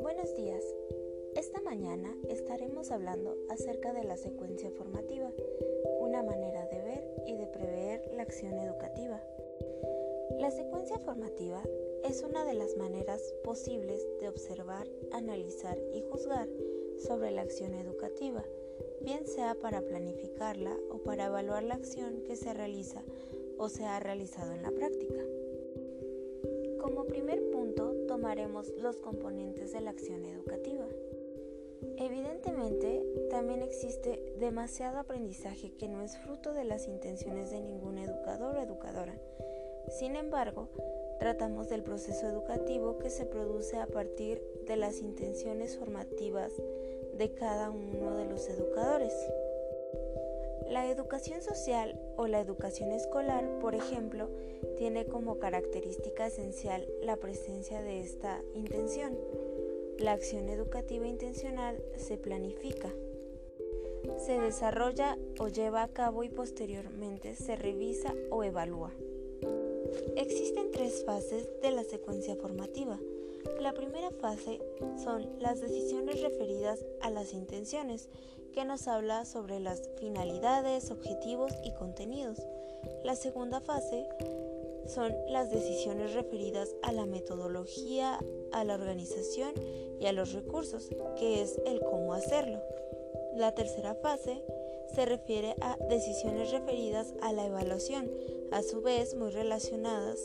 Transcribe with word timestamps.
Buenos 0.00 0.34
días. 0.36 0.64
Esta 1.36 1.60
mañana 1.60 2.16
estaremos 2.30 2.90
hablando 2.90 3.36
acerca 3.50 3.92
de 3.92 4.04
la 4.04 4.16
secuencia 4.16 4.70
formativa, 4.70 5.32
una 6.00 6.22
manera 6.22 6.64
de 6.66 6.80
ver 6.80 7.04
y 7.26 7.34
de 7.36 7.46
prever 7.46 8.10
la 8.14 8.22
acción 8.22 8.54
educativa. 8.54 9.22
La 10.38 10.50
secuencia 10.50 10.98
formativa 10.98 11.62
es 12.08 12.22
una 12.22 12.46
de 12.46 12.54
las 12.54 12.78
maneras 12.78 13.34
posibles 13.44 14.06
de 14.20 14.30
observar, 14.30 14.88
analizar 15.12 15.78
y 15.92 16.00
juzgar 16.00 16.48
sobre 16.98 17.32
la 17.32 17.42
acción 17.42 17.74
educativa, 17.74 18.46
bien 19.02 19.26
sea 19.26 19.54
para 19.56 19.82
planificarla 19.82 20.74
o 20.90 21.02
para 21.02 21.26
evaluar 21.26 21.64
la 21.64 21.74
acción 21.74 22.22
que 22.22 22.36
se 22.36 22.54
realiza 22.54 23.04
o 23.60 23.68
se 23.68 23.84
ha 23.84 24.00
realizado 24.00 24.54
en 24.54 24.62
la 24.62 24.70
práctica. 24.70 25.20
Como 26.80 27.04
primer 27.04 27.50
punto 27.50 27.92
tomaremos 28.08 28.72
los 28.78 28.96
componentes 28.96 29.72
de 29.72 29.82
la 29.82 29.90
acción 29.90 30.24
educativa. 30.24 30.86
Evidentemente, 31.98 33.04
también 33.28 33.60
existe 33.62 34.34
demasiado 34.38 34.98
aprendizaje 34.98 35.72
que 35.76 35.88
no 35.88 36.00
es 36.00 36.16
fruto 36.16 36.54
de 36.54 36.64
las 36.64 36.88
intenciones 36.88 37.50
de 37.50 37.60
ningún 37.60 37.98
educador 37.98 38.56
o 38.56 38.62
educadora. 38.62 39.14
Sin 39.90 40.16
embargo, 40.16 40.68
tratamos 41.18 41.68
del 41.68 41.82
proceso 41.82 42.26
educativo 42.28 42.98
que 42.98 43.10
se 43.10 43.26
produce 43.26 43.76
a 43.76 43.86
partir 43.86 44.42
de 44.66 44.76
las 44.76 45.00
intenciones 45.00 45.76
formativas 45.76 46.50
de 47.18 47.34
cada 47.34 47.68
uno 47.68 48.16
de 48.16 48.24
los 48.24 48.48
educadores. 48.48 49.12
La 50.70 50.88
educación 50.88 51.42
social 51.42 52.00
o 52.16 52.28
la 52.28 52.40
educación 52.40 52.92
escolar, 52.92 53.44
por 53.58 53.74
ejemplo, 53.74 54.30
tiene 54.76 55.04
como 55.04 55.40
característica 55.40 56.28
esencial 56.28 56.86
la 57.02 57.16
presencia 57.16 57.82
de 57.82 58.00
esta 58.00 58.40
intención. 58.54 59.18
La 59.98 60.12
acción 60.12 60.48
educativa 60.48 61.08
intencional 61.08 61.82
se 61.96 62.18
planifica, 62.18 62.94
se 64.16 64.38
desarrolla 64.38 65.18
o 65.40 65.48
lleva 65.48 65.82
a 65.82 65.88
cabo 65.88 66.22
y 66.22 66.28
posteriormente 66.28 67.34
se 67.34 67.56
revisa 67.56 68.14
o 68.30 68.44
evalúa. 68.44 68.92
Existen 70.14 70.70
tres 70.70 71.04
fases 71.04 71.50
de 71.62 71.72
la 71.72 71.82
secuencia 71.82 72.36
formativa. 72.36 72.96
La 73.58 73.72
primera 73.72 74.12
fase 74.12 74.60
son 75.02 75.28
las 75.40 75.60
decisiones 75.60 76.22
referidas 76.22 76.84
a 77.00 77.10
las 77.10 77.32
intenciones, 77.32 78.08
que 78.52 78.64
nos 78.64 78.88
habla 78.88 79.24
sobre 79.24 79.60
las 79.60 79.82
finalidades, 79.98 80.90
objetivos 80.90 81.52
y 81.64 81.72
contenidos. 81.72 82.38
La 83.04 83.14
segunda 83.14 83.60
fase 83.60 84.08
son 84.86 85.14
las 85.28 85.50
decisiones 85.50 86.14
referidas 86.14 86.74
a 86.82 86.92
la 86.92 87.06
metodología, 87.06 88.18
a 88.52 88.64
la 88.64 88.74
organización 88.74 89.52
y 90.00 90.06
a 90.06 90.12
los 90.12 90.32
recursos, 90.32 90.88
que 91.16 91.42
es 91.42 91.60
el 91.66 91.80
cómo 91.80 92.14
hacerlo. 92.14 92.60
La 93.36 93.54
tercera 93.54 93.94
fase 93.94 94.42
se 94.94 95.06
refiere 95.06 95.54
a 95.60 95.76
decisiones 95.88 96.50
referidas 96.50 97.14
a 97.22 97.32
la 97.32 97.46
evaluación, 97.46 98.10
a 98.50 98.62
su 98.62 98.82
vez 98.82 99.14
muy 99.14 99.30
relacionadas 99.30 100.18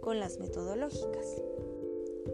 con 0.00 0.20
las 0.20 0.38
metodológicas. 0.38 1.42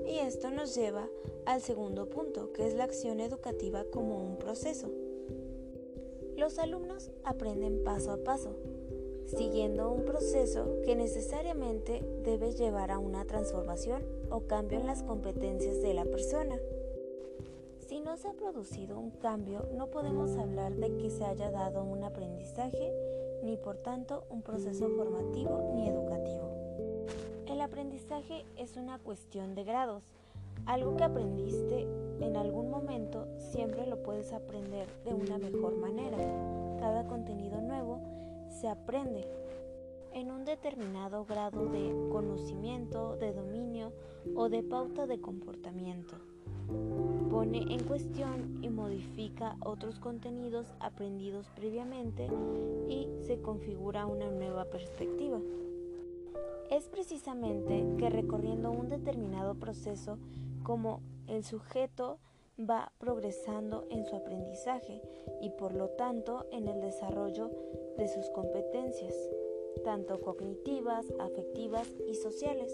Y 0.06 0.18
esto 0.18 0.50
nos 0.50 0.74
lleva 0.74 1.08
al 1.46 1.60
segundo 1.60 2.08
punto, 2.08 2.52
que 2.52 2.66
es 2.66 2.74
la 2.74 2.84
acción 2.84 3.20
educativa 3.20 3.84
como 3.90 4.22
un 4.22 4.36
proceso. 4.38 4.88
Los 6.42 6.58
alumnos 6.58 7.12
aprenden 7.22 7.84
paso 7.84 8.10
a 8.10 8.16
paso, 8.16 8.56
siguiendo 9.26 9.92
un 9.92 10.04
proceso 10.04 10.80
que 10.84 10.96
necesariamente 10.96 12.02
debe 12.24 12.50
llevar 12.50 12.90
a 12.90 12.98
una 12.98 13.24
transformación 13.26 14.02
o 14.28 14.40
cambio 14.40 14.80
en 14.80 14.88
las 14.88 15.04
competencias 15.04 15.80
de 15.82 15.94
la 15.94 16.04
persona. 16.04 16.56
Si 17.86 18.00
no 18.00 18.16
se 18.16 18.26
ha 18.26 18.32
producido 18.32 18.98
un 18.98 19.12
cambio, 19.12 19.68
no 19.76 19.86
podemos 19.92 20.36
hablar 20.36 20.74
de 20.74 20.96
que 20.96 21.10
se 21.10 21.24
haya 21.24 21.52
dado 21.52 21.84
un 21.84 22.02
aprendizaje, 22.02 22.92
ni 23.44 23.56
por 23.56 23.76
tanto 23.76 24.24
un 24.28 24.42
proceso 24.42 24.88
formativo 24.96 25.70
ni 25.76 25.86
educativo. 25.86 27.06
El 27.46 27.60
aprendizaje 27.60 28.44
es 28.56 28.76
una 28.76 28.98
cuestión 28.98 29.54
de 29.54 29.62
grados. 29.62 30.02
Algo 30.66 30.96
que 30.96 31.04
aprendiste 31.04 31.86
en 32.22 32.36
algún 32.36 32.70
momento 32.70 33.26
siempre 33.38 33.86
lo 33.86 34.02
puedes 34.02 34.32
aprender 34.32 34.88
de 35.04 35.14
una 35.14 35.38
mejor 35.38 35.76
manera. 35.76 36.18
Cada 36.78 37.06
contenido 37.06 37.60
nuevo 37.60 38.00
se 38.48 38.68
aprende 38.68 39.26
en 40.14 40.30
un 40.30 40.44
determinado 40.44 41.24
grado 41.24 41.66
de 41.66 42.08
conocimiento, 42.10 43.16
de 43.16 43.32
dominio 43.32 43.92
o 44.36 44.48
de 44.48 44.62
pauta 44.62 45.06
de 45.06 45.20
comportamiento. 45.20 46.16
Pone 47.30 47.62
en 47.72 47.82
cuestión 47.84 48.58
y 48.62 48.68
modifica 48.68 49.56
otros 49.60 49.98
contenidos 49.98 50.66
aprendidos 50.80 51.46
previamente 51.56 52.28
y 52.88 53.08
se 53.26 53.40
configura 53.40 54.06
una 54.06 54.30
nueva 54.30 54.64
perspectiva. 54.66 55.40
Es 56.70 56.88
precisamente 56.88 57.84
que 57.98 58.10
recorriendo 58.10 58.70
un 58.70 58.88
determinado 58.88 59.54
proceso 59.54 60.18
como 60.62 61.00
el 61.28 61.44
sujeto 61.44 62.18
va 62.58 62.92
progresando 62.98 63.86
en 63.90 64.04
su 64.04 64.16
aprendizaje 64.16 65.00
y 65.40 65.50
por 65.50 65.74
lo 65.74 65.88
tanto 65.90 66.46
en 66.52 66.68
el 66.68 66.80
desarrollo 66.80 67.50
de 67.96 68.08
sus 68.08 68.28
competencias, 68.30 69.14
tanto 69.84 70.20
cognitivas, 70.20 71.06
afectivas 71.18 71.88
y 72.06 72.14
sociales. 72.14 72.72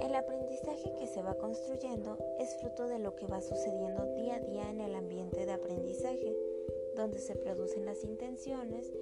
El 0.00 0.14
aprendizaje 0.14 0.94
que 0.98 1.06
se 1.06 1.22
va 1.22 1.34
construyendo 1.34 2.18
es 2.38 2.54
fruto 2.56 2.86
de 2.86 2.98
lo 2.98 3.16
que 3.16 3.26
va 3.26 3.40
sucediendo 3.40 4.04
día 4.14 4.36
a 4.36 4.40
día 4.40 4.70
en 4.70 4.80
el 4.80 4.94
ambiente 4.94 5.44
de 5.44 5.52
aprendizaje, 5.52 6.36
donde 6.94 7.18
se 7.18 7.34
producen 7.34 7.84
las 7.84 8.04
intenciones 8.04 8.92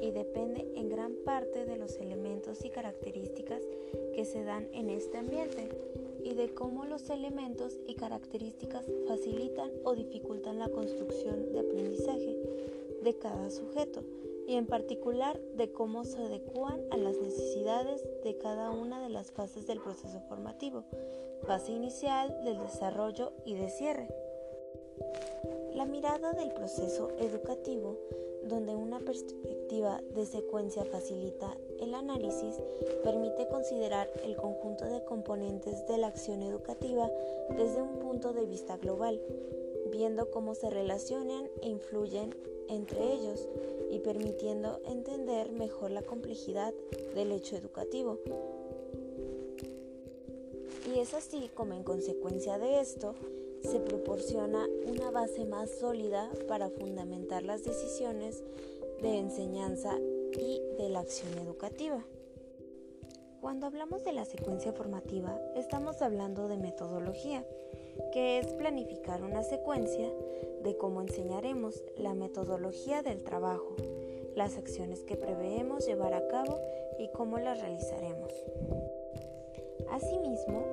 y 0.00 0.10
depende 0.10 0.70
en 0.74 0.88
gran 0.90 1.14
parte 1.24 1.64
de 1.64 1.78
los 1.78 1.96
elementos 1.96 2.64
y 2.64 2.70
características 2.70 3.62
que 4.14 4.24
se 4.26 4.44
dan 4.44 4.68
en 4.72 4.90
este 4.90 5.16
ambiente 5.16 5.68
y 6.24 6.34
de 6.34 6.54
cómo 6.54 6.84
los 6.84 7.10
elementos 7.10 7.78
y 7.86 7.94
características 7.94 8.86
facilitan 9.06 9.70
o 9.84 9.94
dificultan 9.94 10.58
la 10.58 10.68
construcción 10.68 11.52
de 11.52 11.60
aprendizaje 11.60 12.36
de 13.02 13.18
cada 13.18 13.50
sujeto 13.50 14.02
y 14.46 14.54
en 14.54 14.66
particular 14.66 15.38
de 15.56 15.70
cómo 15.72 16.04
se 16.04 16.22
adecúan 16.22 16.80
a 16.90 16.96
las 16.96 17.18
necesidades 17.18 18.02
de 18.24 18.38
cada 18.38 18.70
una 18.70 19.02
de 19.02 19.10
las 19.10 19.30
fases 19.30 19.66
del 19.66 19.80
proceso 19.80 20.20
formativo, 20.22 20.84
fase 21.46 21.72
inicial, 21.72 22.34
del 22.44 22.58
desarrollo 22.58 23.32
y 23.44 23.54
de 23.54 23.68
cierre. 23.68 24.08
La 25.78 25.84
mirada 25.84 26.32
del 26.32 26.50
proceso 26.50 27.12
educativo, 27.20 27.96
donde 28.42 28.74
una 28.74 28.98
perspectiva 28.98 30.02
de 30.12 30.26
secuencia 30.26 30.84
facilita 30.84 31.56
el 31.78 31.94
análisis, 31.94 32.56
permite 33.04 33.46
considerar 33.46 34.10
el 34.24 34.34
conjunto 34.34 34.86
de 34.86 35.04
componentes 35.04 35.86
de 35.86 35.98
la 35.98 36.08
acción 36.08 36.42
educativa 36.42 37.08
desde 37.56 37.80
un 37.80 38.00
punto 38.00 38.32
de 38.32 38.44
vista 38.44 38.76
global, 38.76 39.20
viendo 39.92 40.32
cómo 40.32 40.56
se 40.56 40.68
relacionan 40.68 41.48
e 41.62 41.68
influyen 41.68 42.34
entre 42.68 43.12
ellos 43.12 43.48
y 43.88 44.00
permitiendo 44.00 44.80
entender 44.84 45.52
mejor 45.52 45.92
la 45.92 46.02
complejidad 46.02 46.74
del 47.14 47.30
hecho 47.30 47.54
educativo. 47.54 48.18
Y 50.92 50.98
es 50.98 51.14
así 51.14 51.48
como 51.54 51.74
en 51.74 51.84
consecuencia 51.84 52.58
de 52.58 52.80
esto 52.80 53.14
se 53.62 53.80
proporciona 53.80 54.66
una 54.86 55.10
base 55.10 55.44
más 55.44 55.70
sólida 55.70 56.30
para 56.46 56.70
fundamentar 56.70 57.42
las 57.42 57.64
decisiones 57.64 58.42
de 59.02 59.18
enseñanza 59.18 59.96
y 60.38 60.60
de 60.78 60.88
la 60.88 61.00
acción 61.00 61.36
educativa. 61.38 62.04
Cuando 63.40 63.66
hablamos 63.66 64.04
de 64.04 64.12
la 64.12 64.24
secuencia 64.24 64.72
formativa, 64.72 65.38
estamos 65.54 66.02
hablando 66.02 66.48
de 66.48 66.56
metodología, 66.56 67.44
que 68.12 68.38
es 68.38 68.52
planificar 68.54 69.22
una 69.22 69.42
secuencia 69.42 70.10
de 70.62 70.76
cómo 70.76 71.02
enseñaremos 71.02 71.84
la 71.96 72.14
metodología 72.14 73.02
del 73.02 73.22
trabajo, 73.22 73.76
las 74.34 74.56
acciones 74.56 75.04
que 75.04 75.16
preveemos 75.16 75.86
llevar 75.86 76.14
a 76.14 76.26
cabo 76.28 76.58
y 76.98 77.08
cómo 77.08 77.38
las 77.38 77.60
realizaremos. 77.60 78.32
Asimismo, 79.90 80.64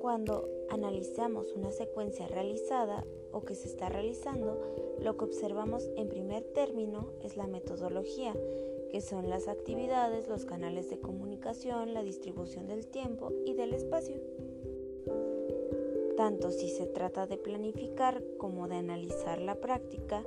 cuando 0.00 0.48
analizamos 0.72 1.52
una 1.52 1.70
secuencia 1.70 2.26
realizada 2.26 3.04
o 3.30 3.42
que 3.42 3.54
se 3.54 3.68
está 3.68 3.90
realizando, 3.90 4.58
lo 5.00 5.18
que 5.18 5.26
observamos 5.26 5.90
en 5.96 6.08
primer 6.08 6.44
término 6.44 7.12
es 7.22 7.36
la 7.36 7.46
metodología, 7.46 8.34
que 8.90 9.02
son 9.02 9.28
las 9.28 9.48
actividades, 9.48 10.28
los 10.28 10.46
canales 10.46 10.88
de 10.88 10.98
comunicación, 10.98 11.92
la 11.92 12.02
distribución 12.02 12.66
del 12.66 12.86
tiempo 12.86 13.32
y 13.44 13.52
del 13.52 13.74
espacio. 13.74 14.16
Tanto 16.16 16.50
si 16.50 16.70
se 16.70 16.86
trata 16.86 17.26
de 17.26 17.36
planificar 17.36 18.22
como 18.38 18.66
de 18.66 18.76
analizar 18.76 19.42
la 19.42 19.56
práctica, 19.56 20.24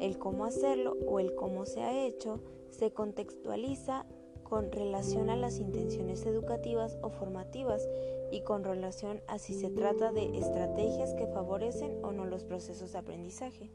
el 0.00 0.18
cómo 0.18 0.44
hacerlo 0.44 0.96
o 1.06 1.20
el 1.20 1.36
cómo 1.36 1.66
se 1.66 1.82
ha 1.82 2.04
hecho, 2.04 2.40
se 2.70 2.90
contextualiza 2.92 4.06
con 4.42 4.70
relación 4.70 5.30
a 5.30 5.36
las 5.36 5.58
intenciones 5.58 6.26
educativas 6.26 6.98
o 7.02 7.10
formativas 7.10 7.88
y 8.34 8.40
con 8.40 8.64
relación 8.64 9.22
a 9.28 9.38
si 9.38 9.54
se 9.54 9.70
trata 9.70 10.10
de 10.10 10.36
estrategias 10.36 11.14
que 11.14 11.28
favorecen 11.28 12.04
o 12.04 12.10
no 12.10 12.24
los 12.24 12.42
procesos 12.42 12.90
de 12.90 12.98
aprendizaje. 12.98 13.70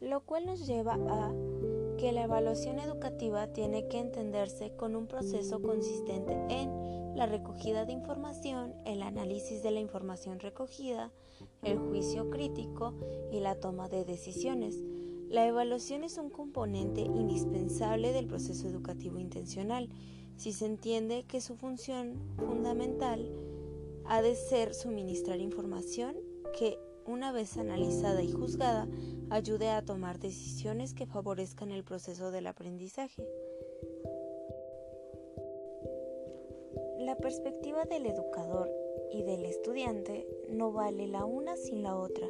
Lo 0.00 0.20
cual 0.20 0.44
nos 0.44 0.66
lleva 0.66 0.98
a 1.08 1.32
que 1.96 2.12
la 2.12 2.24
evaluación 2.24 2.78
educativa 2.78 3.46
tiene 3.54 3.88
que 3.88 4.00
entenderse 4.00 4.76
con 4.76 4.94
un 4.94 5.06
proceso 5.06 5.62
consistente 5.62 6.36
en 6.50 7.16
la 7.16 7.24
recogida 7.24 7.86
de 7.86 7.92
información, 7.92 8.74
el 8.84 9.00
análisis 9.00 9.62
de 9.62 9.70
la 9.70 9.80
información 9.80 10.40
recogida, 10.40 11.10
el 11.62 11.78
juicio 11.78 12.28
crítico 12.28 12.92
y 13.32 13.40
la 13.40 13.54
toma 13.54 13.88
de 13.88 14.04
decisiones. 14.04 14.76
La 15.30 15.46
evaluación 15.46 16.04
es 16.04 16.18
un 16.18 16.28
componente 16.28 17.00
indispensable 17.00 18.12
del 18.12 18.26
proceso 18.26 18.68
educativo 18.68 19.18
intencional 19.18 19.88
si 20.38 20.52
se 20.52 20.66
entiende 20.66 21.24
que 21.24 21.40
su 21.40 21.56
función 21.56 22.14
fundamental 22.36 23.28
ha 24.06 24.22
de 24.22 24.36
ser 24.36 24.72
suministrar 24.72 25.40
información 25.40 26.16
que, 26.56 26.78
una 27.04 27.32
vez 27.32 27.56
analizada 27.58 28.22
y 28.22 28.30
juzgada, 28.30 28.88
ayude 29.30 29.68
a 29.68 29.84
tomar 29.84 30.20
decisiones 30.20 30.94
que 30.94 31.06
favorezcan 31.06 31.72
el 31.72 31.82
proceso 31.82 32.30
del 32.30 32.46
aprendizaje. 32.46 33.26
La 37.00 37.16
perspectiva 37.16 37.84
del 37.84 38.06
educador 38.06 38.70
y 39.10 39.22
del 39.22 39.44
estudiante 39.44 40.26
no 40.48 40.72
vale 40.72 41.08
la 41.08 41.24
una 41.24 41.56
sin 41.56 41.82
la 41.82 41.96
otra. 41.96 42.28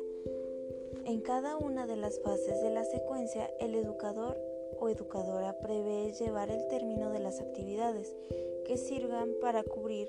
En 1.05 1.21
cada 1.21 1.57
una 1.57 1.87
de 1.87 1.97
las 1.97 2.21
fases 2.21 2.63
de 2.63 2.71
la 2.71 2.85
secuencia, 2.85 3.51
el 3.61 3.75
educador 3.75 4.41
o 4.79 4.89
educadora 4.89 5.59
prevé 5.61 6.13
llevar 6.13 6.51
el 6.51 6.67
término 6.69 7.11
de 7.11 7.21
las 7.21 7.41
actividades 7.41 8.15
que 8.65 8.77
sirvan 8.77 9.31
para 9.41 9.63
cubrir 9.63 10.09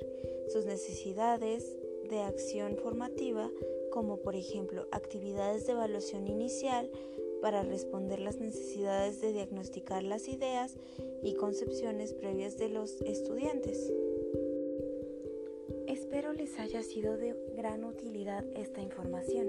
sus 0.50 0.66
necesidades 0.66 1.78
de 2.10 2.20
acción 2.22 2.76
formativa, 2.78 3.50
como 3.92 4.18
por 4.18 4.36
ejemplo 4.36 4.88
actividades 4.92 5.66
de 5.66 5.74
evaluación 5.74 6.28
inicial 6.28 6.90
para 7.42 7.64
responder 7.64 8.20
las 8.20 8.40
necesidades 8.40 9.22
de 9.22 9.32
diagnosticar 9.32 10.04
las 10.04 10.28
ideas 10.28 10.76
y 11.24 11.36
concepciones 11.36 12.14
previas 12.14 12.58
de 12.58 12.70
los 12.70 13.02
estudiantes. 13.02 13.92
Espero 15.88 16.34
les 16.34 16.60
haya 16.60 16.84
sido 16.84 17.18
de 17.18 17.36
gran 17.56 17.84
utilidad 17.84 18.46
esta 18.56 18.82
información. 18.82 19.48